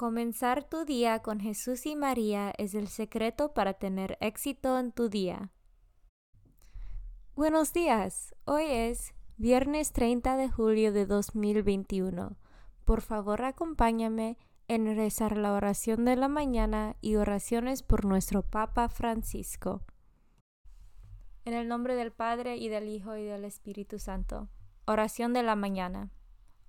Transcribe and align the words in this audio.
Comenzar 0.00 0.64
tu 0.64 0.86
día 0.86 1.18
con 1.18 1.40
Jesús 1.40 1.84
y 1.84 1.94
María 1.94 2.54
es 2.56 2.74
el 2.74 2.88
secreto 2.88 3.52
para 3.52 3.74
tener 3.74 4.16
éxito 4.22 4.78
en 4.78 4.92
tu 4.92 5.10
día. 5.10 5.50
Buenos 7.34 7.74
días, 7.74 8.34
hoy 8.46 8.64
es 8.64 9.12
viernes 9.36 9.92
30 9.92 10.38
de 10.38 10.48
julio 10.48 10.94
de 10.94 11.04
2021. 11.04 12.38
Por 12.86 13.02
favor, 13.02 13.42
acompáñame 13.42 14.38
en 14.68 14.96
rezar 14.96 15.36
la 15.36 15.52
oración 15.52 16.06
de 16.06 16.16
la 16.16 16.28
mañana 16.28 16.96
y 17.02 17.16
oraciones 17.16 17.82
por 17.82 18.06
nuestro 18.06 18.40
Papa 18.40 18.88
Francisco. 18.88 19.82
En 21.44 21.52
el 21.52 21.68
nombre 21.68 21.94
del 21.94 22.10
Padre 22.10 22.56
y 22.56 22.70
del 22.70 22.88
Hijo 22.88 23.18
y 23.18 23.24
del 23.24 23.44
Espíritu 23.44 23.98
Santo. 23.98 24.48
Oración 24.86 25.34
de 25.34 25.42
la 25.42 25.56
mañana. 25.56 26.10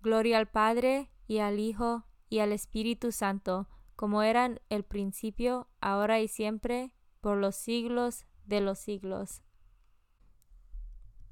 Gloria 0.00 0.38
al 0.38 0.48
Padre 0.48 1.10
y 1.26 1.38
al 1.38 1.58
Hijo 1.58 2.04
y 2.28 2.38
al 2.38 2.52
Espíritu 2.52 3.10
Santo, 3.10 3.68
como 3.96 4.22
eran 4.22 4.60
el 4.68 4.84
principio, 4.84 5.68
ahora 5.80 6.20
y 6.20 6.28
siempre, 6.28 6.92
por 7.20 7.36
los 7.36 7.56
siglos 7.56 8.26
de 8.44 8.60
los 8.60 8.78
siglos. 8.78 9.42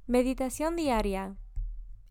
Meditación 0.07 0.75
diaria. 0.77 1.37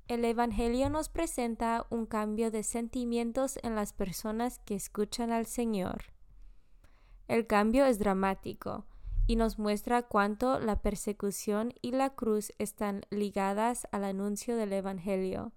El 0.08 0.24
Evangelio 0.24 0.90
nos 0.90 1.10
presenta 1.10 1.86
un 1.90 2.06
cambio 2.06 2.52
de 2.52 2.64
sentimientos 2.64 3.60
en 3.64 3.76
las 3.76 3.92
personas 3.92 4.60
que 4.60 4.76
escuchan 4.76 5.32
al 5.32 5.46
Señor. 5.48 6.14
El 7.28 7.48
cambio 7.48 7.86
es 7.86 8.00
dramático 8.00 8.86
y 9.28 9.36
nos 9.36 9.58
muestra 9.58 10.04
cuánto 10.04 10.60
la 10.60 10.82
persecución 10.82 11.74
y 11.82 11.92
la 11.92 12.12
cruz 12.12 12.54
están 12.60 13.02
ligadas 13.10 13.88
al 13.92 14.04
anuncio 14.04 14.56
del 14.56 14.74
Evangelio 14.74 15.52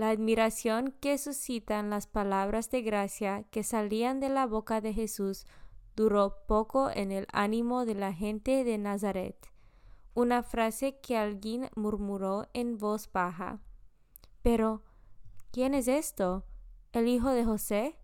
la 0.00 0.08
admiración 0.08 0.94
que 0.98 1.18
suscitan 1.18 1.90
las 1.90 2.06
palabras 2.06 2.70
de 2.70 2.80
gracia 2.80 3.44
que 3.50 3.62
salían 3.62 4.18
de 4.18 4.30
la 4.30 4.46
boca 4.46 4.80
de 4.80 4.94
Jesús 4.94 5.44
duró 5.94 6.46
poco 6.46 6.88
en 6.88 7.12
el 7.12 7.26
ánimo 7.34 7.84
de 7.84 7.96
la 7.96 8.14
gente 8.14 8.64
de 8.64 8.78
Nazaret. 8.78 9.36
Una 10.14 10.42
frase 10.42 10.98
que 11.00 11.18
alguien 11.18 11.68
murmuró 11.76 12.48
en 12.54 12.78
voz 12.78 13.12
baja. 13.12 13.60
Pero, 14.40 14.84
¿quién 15.52 15.74
es 15.74 15.86
esto? 15.86 16.46
¿El 16.92 17.06
hijo 17.06 17.28
de 17.28 17.44
José? 17.44 17.98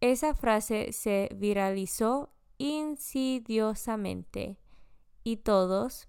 Esa 0.00 0.34
frase 0.34 0.90
se 0.90 1.28
viralizó 1.36 2.32
insidiosamente. 2.56 4.58
Y 5.22 5.36
todos, 5.36 6.08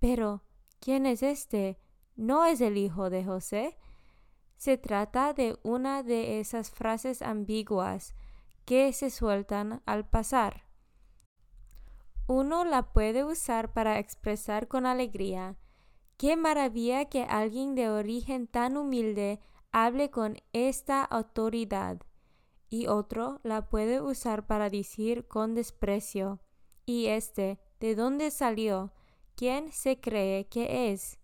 pero, 0.00 0.42
¿quién 0.80 1.06
es 1.06 1.22
este? 1.22 1.78
¿No 2.16 2.44
es 2.44 2.60
el 2.60 2.76
hijo 2.76 3.08
de 3.08 3.24
José? 3.24 3.78
Se 4.56 4.78
trata 4.78 5.32
de 5.32 5.58
una 5.62 6.02
de 6.02 6.40
esas 6.40 6.70
frases 6.70 7.22
ambiguas 7.22 8.14
que 8.64 8.92
se 8.92 9.10
sueltan 9.10 9.82
al 9.86 10.08
pasar. 10.08 10.64
Uno 12.26 12.64
la 12.64 12.92
puede 12.92 13.24
usar 13.24 13.72
para 13.72 13.98
expresar 13.98 14.66
con 14.66 14.86
alegría, 14.86 15.56
qué 16.16 16.36
maravilla 16.36 17.04
que 17.04 17.22
alguien 17.22 17.74
de 17.74 17.88
origen 17.88 18.48
tan 18.48 18.76
humilde 18.76 19.40
hable 19.70 20.10
con 20.10 20.38
esta 20.52 21.04
autoridad. 21.04 22.00
Y 22.68 22.88
otro 22.88 23.40
la 23.44 23.68
puede 23.68 24.00
usar 24.00 24.46
para 24.46 24.70
decir 24.70 25.28
con 25.28 25.54
desprecio, 25.54 26.40
¿y 26.84 27.06
este 27.06 27.60
de 27.78 27.94
dónde 27.94 28.32
salió? 28.32 28.92
¿Quién 29.36 29.70
se 29.70 30.00
cree 30.00 30.48
que 30.48 30.90
es? 30.90 31.20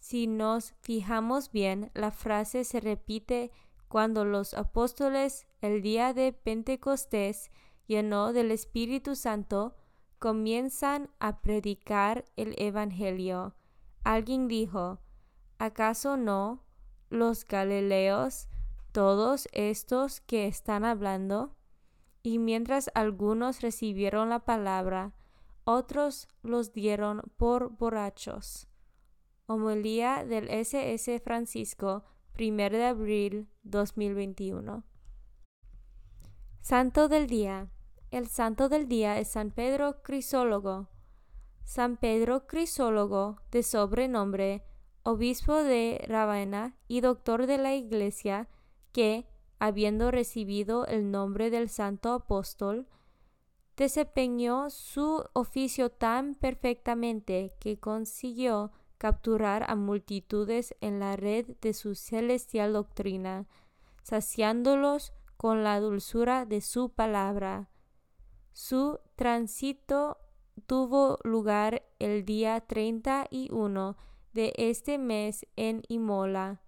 Si 0.00 0.26
nos 0.26 0.72
fijamos 0.80 1.52
bien, 1.52 1.90
la 1.94 2.10
frase 2.10 2.64
se 2.64 2.80
repite 2.80 3.52
cuando 3.86 4.24
los 4.24 4.54
apóstoles 4.54 5.46
el 5.60 5.82
día 5.82 6.14
de 6.14 6.32
Pentecostés, 6.32 7.50
lleno 7.86 8.32
del 8.32 8.50
Espíritu 8.50 9.14
Santo, 9.14 9.76
comienzan 10.18 11.10
a 11.18 11.42
predicar 11.42 12.24
el 12.36 12.54
Evangelio. 12.58 13.54
Alguien 14.02 14.48
dijo, 14.48 15.00
¿acaso 15.58 16.16
no 16.16 16.64
los 17.10 17.44
Galileos, 17.44 18.48
todos 18.92 19.48
estos 19.52 20.20
que 20.22 20.46
están 20.46 20.84
hablando? 20.86 21.56
Y 22.22 22.38
mientras 22.38 22.90
algunos 22.94 23.60
recibieron 23.60 24.30
la 24.30 24.40
palabra, 24.40 25.12
otros 25.64 26.26
los 26.42 26.72
dieron 26.72 27.22
por 27.36 27.70
borrachos. 27.70 28.69
Homilía 29.52 30.24
del 30.24 30.48
SS 30.48 31.18
Francisco, 31.18 32.04
1 32.38 32.70
de 32.70 32.84
abril 32.84 33.48
2021. 33.64 34.84
Santo 36.60 37.08
del 37.08 37.26
Día. 37.26 37.68
El 38.12 38.28
santo 38.28 38.68
del 38.68 38.86
día 38.86 39.18
es 39.18 39.32
San 39.32 39.50
Pedro 39.50 40.04
Crisólogo. 40.04 40.88
San 41.64 41.96
Pedro 41.96 42.46
Crisólogo, 42.46 43.40
de 43.50 43.64
sobrenombre, 43.64 44.62
obispo 45.02 45.56
de 45.64 46.00
Ravenna 46.06 46.76
y 46.86 47.00
doctor 47.00 47.48
de 47.48 47.58
la 47.58 47.74
Iglesia, 47.74 48.48
que, 48.92 49.26
habiendo 49.58 50.12
recibido 50.12 50.86
el 50.86 51.10
nombre 51.10 51.50
del 51.50 51.68
santo 51.68 52.12
apóstol, 52.12 52.86
desempeñó 53.76 54.70
su 54.70 55.24
oficio 55.32 55.90
tan 55.90 56.36
perfectamente 56.36 57.56
que 57.58 57.80
consiguió 57.80 58.70
capturar 59.00 59.64
a 59.70 59.76
multitudes 59.76 60.74
en 60.82 61.00
la 61.00 61.16
red 61.16 61.46
de 61.62 61.72
su 61.72 61.94
celestial 61.94 62.74
doctrina, 62.74 63.48
saciándolos 64.02 65.14
con 65.38 65.64
la 65.64 65.80
dulzura 65.80 66.44
de 66.44 66.60
su 66.60 66.90
palabra. 66.90 67.70
Su 68.52 69.00
tránsito 69.16 70.18
tuvo 70.66 71.18
lugar 71.24 71.82
el 71.98 72.26
día 72.26 72.60
31 72.60 73.96
de 74.34 74.52
este 74.58 74.98
mes 74.98 75.46
en 75.56 75.80
Imola, 75.88 76.60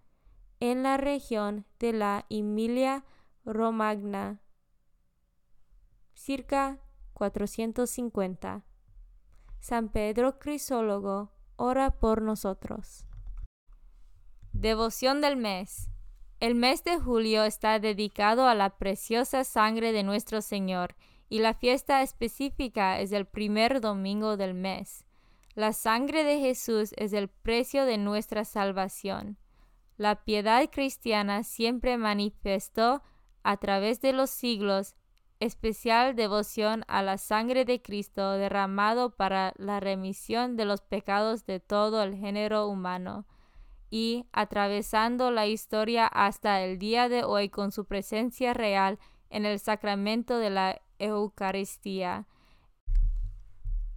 en 0.59 0.85
la 0.85 0.97
región 0.97 1.67
de 1.79 1.93
la 1.93 2.25
Emilia 2.31 3.05
Romagna, 3.45 4.41
circa 6.15 6.81
450. 7.13 8.65
San 9.61 9.91
Pedro 9.91 10.39
Crisólogo, 10.39 11.32
ora 11.57 11.91
por 11.91 12.23
nosotros. 12.23 13.07
Devoción 14.53 15.21
del 15.21 15.37
mes. 15.37 15.89
El 16.41 16.55
mes 16.55 16.85
de 16.85 16.99
julio 16.99 17.45
está 17.45 17.79
dedicado 17.79 18.49
a 18.49 18.55
la 18.55 18.71
preciosa 18.71 19.45
sangre 19.45 19.93
de 19.93 20.03
nuestro 20.03 20.43
Señor 20.43 20.97
y 21.29 21.39
la 21.39 21.55
fiesta 21.55 22.03
específica 22.03 23.01
es 23.01 23.13
el 23.13 23.27
primer 23.27 23.81
domingo 23.81 24.37
del 24.37 24.55
mes. 24.55 25.07
La 25.55 25.73
sangre 25.73 26.25
de 26.25 26.41
Jesús 26.41 26.95
es 26.97 27.13
el 27.13 27.29
precio 27.29 27.85
de 27.85 27.97
nuestra 27.99 28.45
salvación. 28.45 29.39
La 29.97 30.25
piedad 30.25 30.69
cristiana 30.71 31.45
siempre 31.45 31.97
manifestó 31.97 33.03
a 33.43 33.57
través 33.57 34.01
de 34.01 34.13
los 34.13 34.31
siglos 34.31 34.95
especial 35.43 36.15
devoción 36.15 36.85
a 36.87 37.03
la 37.03 37.19
sangre 37.19 37.65
de 37.65 37.83
Cristo 37.83 38.33
derramado 38.33 39.11
para 39.17 39.53
la 39.57 39.81
remisión 39.81 40.57
de 40.57 40.65
los 40.65 40.83
pecados 40.83 41.47
de 41.47 41.59
todo 41.59 42.03
el 42.05 42.15
género 42.15 42.69
humano 42.69 43.27
y 43.91 44.25
atravesando 44.33 45.33
la 45.33 45.49
historia 45.49 46.07
hasta 46.07 46.63
el 46.63 46.79
día 46.79 47.09
de 47.09 47.25
hoy 47.25 47.49
con 47.49 47.73
su 47.73 47.87
presencia 47.87 48.55
real 48.55 49.01
en 49.31 49.45
el 49.45 49.59
sacramento 49.59 50.39
de 50.39 50.51
la 50.51 50.81
Eucaristía. 51.01 52.29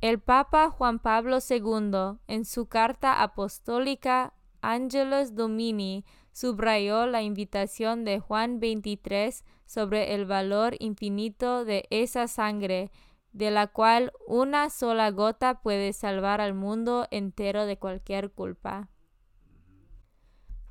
El 0.02 0.20
Papa 0.20 0.72
Juan 0.72 0.98
Pablo 0.98 1.38
II, 1.48 2.20
en 2.28 2.46
su 2.46 2.68
carta 2.68 3.22
apostólica 3.22 4.34
Angelus 4.62 5.36
Domini, 5.36 6.06
subrayó 6.36 7.08
la 7.08 7.22
invitación 7.22 8.04
de 8.04 8.20
Juan 8.20 8.60
23 8.60 9.46
sobre 9.66 10.16
el 10.16 10.26
valor 10.26 10.76
infinito 10.80 11.64
de 11.64 11.86
esa 11.92 12.28
sangre, 12.28 12.92
de 13.32 13.52
la 13.52 13.68
cual 13.68 14.12
una 14.28 14.70
sola 14.70 15.12
gota 15.12 15.62
puede 15.62 15.94
salvar 15.94 16.42
al 16.42 16.54
mundo 16.54 17.08
entero 17.10 17.66
de 17.66 17.78
cualquier 17.78 18.32
culpa. 18.32 18.90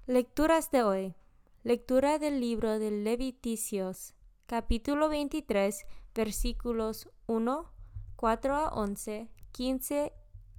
Lecturas 0.07 0.71
de 0.71 0.83
hoy. 0.83 1.15
Lectura 1.63 2.19
del 2.19 2.43
libro 2.43 2.79
de 2.79 2.91
Leviticios, 2.91 4.15
capítulo 4.45 5.09
23, 5.09 5.87
versículos 6.15 7.09
1, 7.27 7.73
4 8.17 8.55
a 8.55 8.69
11, 8.69 9.31
15 9.53 10.13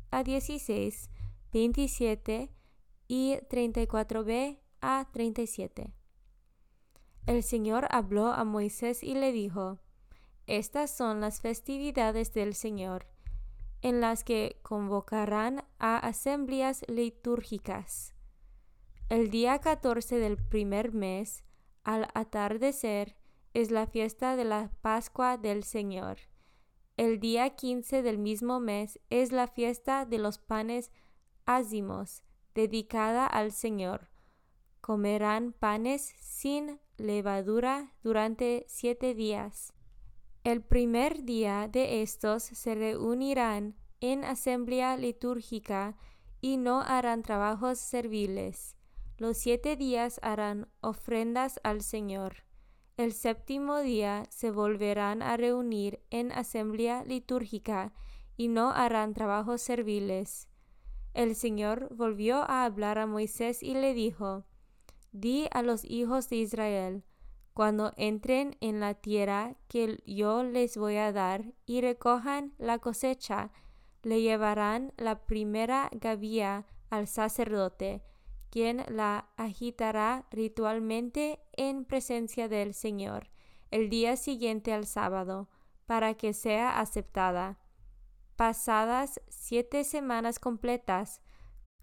a 0.09 0.23
16, 0.23 1.11
27 1.51 2.51
y 3.07 3.35
34b 3.51 4.64
a 4.85 5.05
37. 5.11 5.91
El 7.25 7.41
Señor 7.41 7.87
habló 7.89 8.27
a 8.27 8.43
Moisés 8.43 9.01
y 9.01 9.15
le 9.15 9.31
dijo, 9.31 9.79
Estas 10.45 10.95
son 10.95 11.21
las 11.21 11.41
festividades 11.41 12.33
del 12.33 12.53
Señor, 12.53 13.07
en 13.81 13.99
las 13.99 14.23
que 14.23 14.59
convocarán 14.61 15.65
a 15.79 15.97
asambleas 15.97 16.85
litúrgicas. 16.87 18.13
El 19.09 19.31
día 19.31 19.59
14 19.59 20.17
del 20.17 20.37
primer 20.37 20.93
mes, 20.93 21.43
al 21.83 22.07
atardecer, 22.13 23.15
es 23.53 23.71
la 23.71 23.87
fiesta 23.87 24.35
de 24.35 24.43
la 24.43 24.69
Pascua 24.81 25.37
del 25.37 25.63
Señor. 25.63 26.17
El 26.97 27.19
día 27.19 27.49
15 27.49 28.03
del 28.03 28.17
mismo 28.17 28.59
mes 28.59 28.99
es 29.09 29.31
la 29.31 29.47
fiesta 29.47 30.05
de 30.05 30.19
los 30.19 30.37
panes 30.37 30.91
ázimos, 31.45 32.23
dedicada 32.53 33.25
al 33.25 33.51
Señor. 33.51 34.09
Comerán 34.85 35.51
panes 35.51 36.13
sin 36.19 36.79
levadura 36.97 37.95
durante 38.03 38.65
siete 38.67 39.15
días. 39.15 39.73
El 40.43 40.61
primer 40.61 41.23
día 41.23 41.67
de 41.67 42.03
estos 42.03 42.43
se 42.43 42.75
reunirán 42.75 43.73
en 43.99 44.23
asamblea 44.23 44.95
litúrgica 44.95 45.97
y 46.39 46.57
no 46.57 46.81
harán 46.81 47.23
trabajos 47.23 47.79
serviles. 47.79 48.75
Los 49.17 49.37
siete 49.37 49.75
días 49.75 50.19
harán 50.21 50.67
ofrendas 50.81 51.59
al 51.63 51.81
Señor. 51.81 52.43
El 52.95 53.11
séptimo 53.13 53.79
día 53.79 54.27
se 54.29 54.51
volverán 54.51 55.23
a 55.23 55.35
reunir 55.35 56.03
en 56.11 56.31
asamblea 56.31 57.03
litúrgica 57.05 57.91
y 58.37 58.49
no 58.49 58.69
harán 58.69 59.15
trabajos 59.15 59.63
serviles. 59.63 60.47
El 61.15 61.33
Señor 61.33 61.89
volvió 61.95 62.43
a 62.47 62.65
hablar 62.65 62.99
a 62.99 63.07
Moisés 63.07 63.63
y 63.63 63.73
le 63.73 63.95
dijo, 63.95 64.45
Di 65.17 65.47
a 65.51 65.61
los 65.61 65.85
hijos 65.85 66.27
de 66.27 66.35
Israel, 66.35 67.05
cuando 67.53 67.93
entren 67.95 68.57
en 68.59 68.81
la 68.81 68.95
tierra 68.95 69.55
que 69.69 70.03
yo 70.05 70.43
les 70.43 70.75
voy 70.75 70.97
a 70.97 71.13
dar 71.13 71.53
y 71.65 71.79
recojan 71.79 72.53
la 72.57 72.79
cosecha, 72.79 73.53
le 74.03 74.21
llevarán 74.21 74.91
la 74.97 75.25
primera 75.25 75.89
gavía 75.93 76.65
al 76.89 77.07
sacerdote, 77.07 78.03
quien 78.49 78.83
la 78.89 79.29
agitará 79.37 80.25
ritualmente 80.31 81.39
en 81.53 81.85
presencia 81.85 82.49
del 82.49 82.73
Señor 82.73 83.29
el 83.71 83.89
día 83.89 84.17
siguiente 84.17 84.73
al 84.73 84.85
sábado, 84.85 85.47
para 85.85 86.15
que 86.15 86.33
sea 86.33 86.81
aceptada. 86.81 87.57
Pasadas 88.35 89.21
siete 89.29 89.85
semanas 89.85 90.39
completas, 90.39 91.21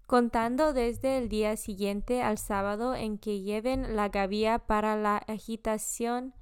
contando 0.05 0.73
desde 0.73 1.17
el 1.17 1.29
día 1.29 1.57
siguiente 1.57 2.21
al 2.21 2.37
sábado 2.37 2.95
en 2.95 3.17
que 3.17 3.41
lleven 3.41 3.95
la 3.95 4.09
gavía 4.09 4.59
para 4.59 4.95
la 4.95 5.17
agitación 5.17 6.33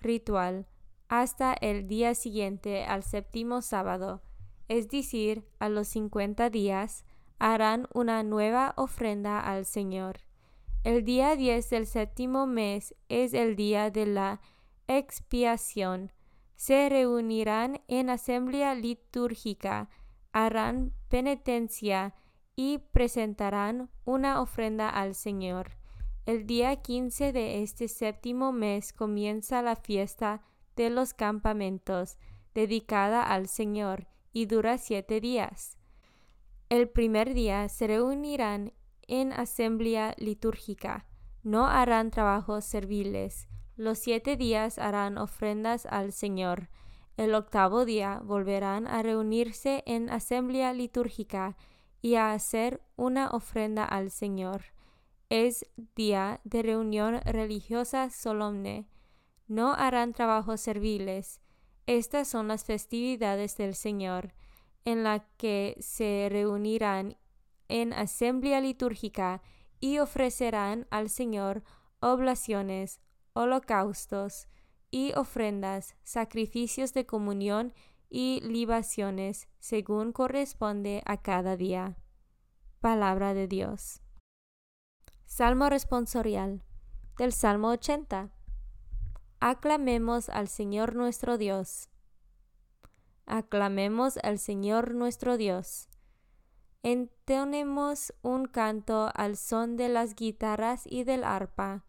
ritual, 0.00 0.66
hasta 1.08 1.52
el 1.52 1.88
día 1.88 2.14
siguiente 2.14 2.84
al 2.84 3.02
séptimo 3.02 3.62
sábado, 3.62 4.22
es 4.68 4.88
decir, 4.88 5.44
a 5.58 5.68
los 5.68 5.88
cincuenta 5.88 6.48
días, 6.48 7.04
harán 7.40 7.88
una 7.92 8.22
nueva 8.22 8.74
ofrenda 8.76 9.40
al 9.40 9.64
Señor. 9.64 10.20
El 10.84 11.04
día 11.04 11.36
10 11.36 11.68
del 11.70 11.86
séptimo 11.86 12.46
mes 12.46 12.94
es 13.08 13.34
el 13.34 13.56
día 13.56 13.90
de 13.90 14.06
la 14.06 14.40
expiación. 14.86 16.12
Se 16.56 16.88
reunirán 16.88 17.82
en 17.88 18.08
asamblea 18.10 18.74
litúrgica, 18.74 19.90
harán 20.32 20.92
penitencia 21.08 22.14
y 22.62 22.76
presentarán 22.76 23.88
una 24.04 24.42
ofrenda 24.42 24.90
al 24.90 25.14
Señor. 25.14 25.78
El 26.26 26.46
día 26.46 26.76
15 26.76 27.32
de 27.32 27.62
este 27.62 27.88
séptimo 27.88 28.52
mes 28.52 28.92
comienza 28.92 29.62
la 29.62 29.76
fiesta 29.76 30.42
de 30.76 30.90
los 30.90 31.14
campamentos, 31.14 32.18
dedicada 32.52 33.22
al 33.22 33.48
Señor, 33.48 34.08
y 34.34 34.44
dura 34.44 34.76
siete 34.76 35.22
días. 35.22 35.78
El 36.68 36.90
primer 36.90 37.32
día 37.32 37.66
se 37.70 37.86
reunirán 37.86 38.74
en 39.08 39.32
asamblea 39.32 40.14
litúrgica. 40.18 41.06
No 41.42 41.66
harán 41.66 42.10
trabajos 42.10 42.66
serviles. 42.66 43.48
Los 43.76 44.00
siete 44.00 44.36
días 44.36 44.78
harán 44.78 45.16
ofrendas 45.16 45.86
al 45.86 46.12
Señor. 46.12 46.68
El 47.16 47.34
octavo 47.34 47.86
día 47.86 48.20
volverán 48.22 48.86
a 48.86 49.02
reunirse 49.02 49.82
en 49.86 50.10
asamblea 50.10 50.74
litúrgica 50.74 51.56
y 52.02 52.14
a 52.14 52.32
hacer 52.32 52.82
una 52.96 53.28
ofrenda 53.30 53.84
al 53.84 54.10
Señor. 54.10 54.64
Es 55.28 55.66
día 55.94 56.40
de 56.44 56.62
reunión 56.62 57.20
religiosa 57.24 58.10
solemne. 58.10 58.88
No 59.46 59.74
harán 59.74 60.12
trabajos 60.12 60.60
serviles. 60.60 61.40
Estas 61.86 62.28
son 62.28 62.48
las 62.48 62.64
festividades 62.64 63.56
del 63.56 63.74
Señor 63.74 64.34
en 64.84 65.04
la 65.04 65.26
que 65.36 65.76
se 65.80 66.28
reunirán 66.30 67.16
en 67.68 67.92
asamblea 67.92 68.60
litúrgica 68.60 69.42
y 69.78 69.98
ofrecerán 69.98 70.86
al 70.90 71.08
Señor 71.08 71.62
oblaciones, 72.00 73.00
holocaustos 73.32 74.48
y 74.90 75.12
ofrendas, 75.14 75.94
sacrificios 76.02 76.92
de 76.94 77.06
comunión 77.06 77.72
y 78.10 78.40
libaciones, 78.42 79.48
según 79.60 80.12
corresponde 80.12 81.02
a 81.06 81.16
cada 81.16 81.56
día. 81.56 81.96
Palabra 82.80 83.32
de 83.32 83.48
Dios. 83.48 84.02
Salmo 85.24 85.70
responsorial 85.70 86.62
del 87.16 87.32
Salmo 87.32 87.68
80. 87.68 88.30
Aclamemos 89.38 90.28
al 90.28 90.48
Señor 90.48 90.94
nuestro 90.96 91.38
Dios 91.38 91.90
aclamemos 93.30 94.18
al 94.22 94.38
Señor 94.38 94.94
nuestro 94.94 95.36
Dios. 95.36 95.88
Entonemos 96.82 98.12
un 98.22 98.46
canto 98.46 99.10
al 99.14 99.36
son 99.36 99.76
de 99.76 99.88
las 99.88 100.14
guitarras 100.14 100.82
y 100.84 101.04
del 101.04 101.24
arpa. 101.24 101.84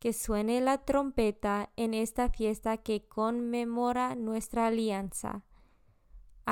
que 0.00 0.14
suene 0.14 0.62
la 0.62 0.78
trompeta 0.78 1.68
en 1.76 1.92
esta 1.92 2.30
fiesta 2.30 2.78
que 2.78 3.06
conmemora 3.06 4.14
nuestra 4.14 4.68
alianza. 4.68 5.44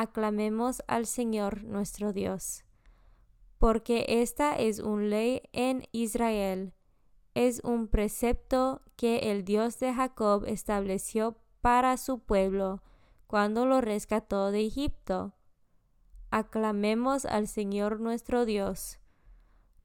Aclamemos 0.00 0.81
al 0.87 1.07
Señor 1.07 1.64
nuestro 1.64 2.12
Dios. 2.12 2.62
Porque 3.59 4.05
esta 4.07 4.55
es 4.55 4.78
un 4.78 5.11
ley 5.11 5.43
en 5.50 5.88
Israel, 5.90 6.73
es 7.35 7.61
un 7.64 7.88
precepto 7.88 8.83
que 8.95 9.33
el 9.33 9.45
Dios 9.45 9.81
de 9.81 9.93
Jacob 9.93 10.45
estableció 10.47 11.40
para 11.62 11.97
su 11.97 12.21
pueblo 12.21 12.81
cuando 13.26 13.67
lo 13.67 13.81
rescató 13.81 14.52
de 14.52 14.67
Egipto. 14.67 15.35
Aclamemos 16.31 17.25
al 17.25 17.49
Señor 17.49 17.99
nuestro 17.99 18.45
Dios. 18.45 19.00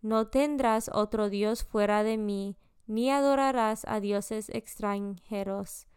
No 0.04 0.28
tendrás 0.28 0.92
otro 0.94 1.32
Dios 1.32 1.64
fuera 1.64 2.04
de 2.04 2.20
mí, 2.20 2.56
ni 2.86 3.10
adorarás 3.10 3.84
a 3.88 4.00
dioses 4.00 4.50
extranjeros. 4.50 5.88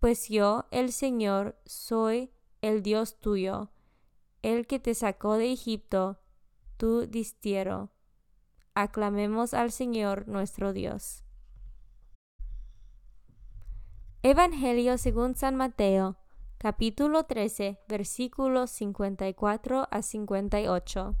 Pues 0.00 0.30
yo, 0.30 0.64
el 0.70 0.90
Señor, 0.90 1.60
soy 1.66 2.32
el 2.66 2.82
Dios 2.82 3.18
tuyo, 3.20 3.70
el 4.42 4.66
que 4.66 4.80
te 4.80 4.94
sacó 4.94 5.34
de 5.34 5.52
Egipto, 5.52 6.18
tu 6.76 7.06
distiero. 7.06 7.90
Aclamemos 8.74 9.54
al 9.54 9.70
Señor 9.70 10.26
nuestro 10.26 10.72
Dios. 10.72 11.22
Evangelio 14.22 14.98
según 14.98 15.36
San 15.36 15.54
Mateo, 15.54 16.16
capítulo 16.58 17.24
13, 17.24 17.78
versículos 17.88 18.70
54 18.72 19.86
a 19.88 20.02
58. 20.02 21.16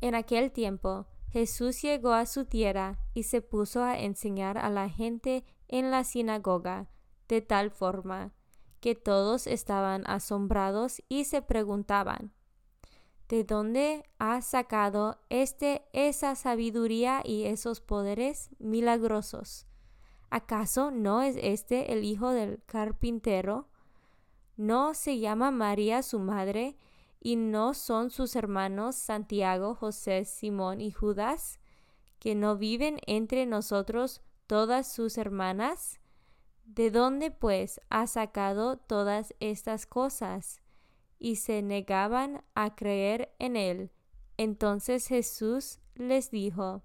En 0.00 0.14
aquel 0.14 0.52
tiempo, 0.52 1.06
Jesús 1.30 1.82
llegó 1.82 2.12
a 2.12 2.26
su 2.26 2.44
tierra 2.44 3.00
y 3.12 3.24
se 3.24 3.42
puso 3.42 3.82
a 3.82 3.98
enseñar 3.98 4.56
a 4.56 4.70
la 4.70 4.88
gente 4.88 5.44
en 5.66 5.90
la 5.90 6.04
sinagoga, 6.04 6.88
de 7.26 7.40
tal 7.40 7.70
forma 7.72 8.32
que 8.82 8.96
todos 8.96 9.46
estaban 9.46 10.02
asombrados 10.08 11.02
y 11.08 11.24
se 11.24 11.40
preguntaban, 11.40 12.32
¿de 13.28 13.44
dónde 13.44 14.02
ha 14.18 14.42
sacado 14.42 15.20
este 15.30 15.84
esa 15.92 16.34
sabiduría 16.34 17.22
y 17.24 17.44
esos 17.44 17.80
poderes 17.80 18.50
milagrosos? 18.58 19.68
¿Acaso 20.30 20.90
no 20.90 21.22
es 21.22 21.36
este 21.40 21.92
el 21.92 22.02
hijo 22.02 22.32
del 22.32 22.60
carpintero? 22.66 23.68
¿No 24.56 24.94
se 24.94 25.20
llama 25.20 25.52
María 25.52 26.02
su 26.02 26.18
madre? 26.18 26.76
¿Y 27.20 27.36
no 27.36 27.74
son 27.74 28.10
sus 28.10 28.34
hermanos 28.34 28.96
Santiago, 28.96 29.76
José, 29.76 30.24
Simón 30.24 30.80
y 30.80 30.90
Judas, 30.90 31.60
que 32.18 32.34
no 32.34 32.56
viven 32.56 32.98
entre 33.06 33.46
nosotros 33.46 34.22
todas 34.48 34.92
sus 34.92 35.18
hermanas? 35.18 36.01
¿De 36.64 36.90
dónde 36.90 37.30
pues 37.30 37.80
ha 37.90 38.06
sacado 38.06 38.76
todas 38.76 39.34
estas 39.40 39.86
cosas? 39.86 40.60
Y 41.18 41.36
se 41.36 41.62
negaban 41.62 42.44
a 42.54 42.74
creer 42.74 43.34
en 43.38 43.56
él. 43.56 43.90
Entonces 44.36 45.06
Jesús 45.06 45.80
les 45.94 46.30
dijo, 46.30 46.82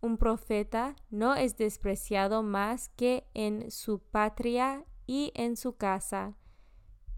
Un 0.00 0.16
profeta 0.16 0.96
no 1.10 1.34
es 1.34 1.56
despreciado 1.56 2.42
más 2.42 2.88
que 2.90 3.26
en 3.34 3.70
su 3.70 4.00
patria 4.00 4.84
y 5.06 5.32
en 5.34 5.56
su 5.56 5.76
casa 5.76 6.36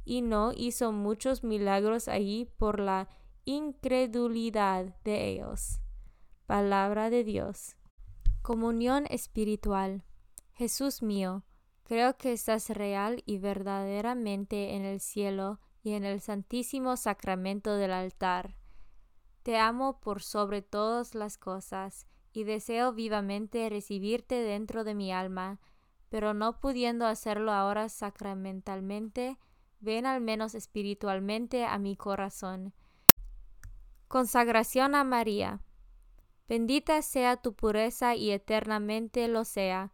y 0.05 0.23
no 0.23 0.53
hizo 0.55 0.93
muchos 0.93 1.45
milagros 1.45 2.09
allí 2.09 2.47
por 2.59 2.79
la 2.79 3.09
incredulidad 3.45 4.95
de 5.03 5.29
ellos. 5.31 5.81
Palabra 6.47 7.11
de 7.11 7.25
Dios. 7.25 7.77
Comunión 8.43 9.07
espiritual. 9.09 10.05
Jesús 10.53 11.03
mío, 11.03 11.43
creo 11.85 12.17
que 12.17 12.33
estás 12.33 12.71
real 12.71 13.23
y 13.27 13.39
verdaderamente 13.39 14.75
en 14.75 14.85
el 14.85 15.01
cielo 15.01 15.61
y 15.83 15.93
en 15.93 16.05
el 16.05 16.21
santísimo 16.21 16.97
sacramento 16.97 17.77
del 17.77 17.93
altar. 17.93 18.57
Te 19.43 19.59
amo 19.59 20.01
por 20.01 20.23
sobre 20.23 20.63
todas 20.63 21.15
las 21.15 21.37
cosas 21.37 22.07
y 22.33 22.45
deseo 22.45 22.93
vivamente 22.93 23.69
recibirte 23.69 24.37
dentro 24.37 24.83
de 24.83 24.95
mi 24.95 25.13
alma, 25.13 25.61
pero 26.09 26.35
no 26.35 26.59
pudiendo 26.59 27.07
hacerlo 27.07 27.53
ahora 27.53 27.89
sacramentalmente, 27.89 29.39
ven 29.81 30.07
al 30.07 30.21
menos 30.21 30.55
espiritualmente 30.55 31.65
a 31.65 31.79
mi 31.79 31.97
corazón. 31.97 32.73
Consagración 34.09 34.95
a 34.95 35.05
María. 35.05 35.61
Bendita 36.49 37.01
sea 37.03 37.37
tu 37.37 37.55
pureza 37.55 38.15
y 38.15 38.31
eternamente 38.31 39.29
lo 39.29 39.45
sea, 39.45 39.94